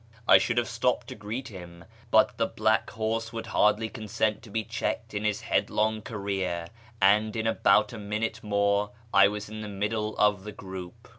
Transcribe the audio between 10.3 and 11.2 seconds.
the group.